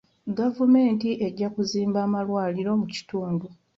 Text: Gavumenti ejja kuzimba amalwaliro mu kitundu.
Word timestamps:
Gavumenti 0.37 1.09
ejja 1.25 1.47
kuzimba 1.55 1.97
amalwaliro 2.07 2.71
mu 2.79 2.87
kitundu. 2.93 3.45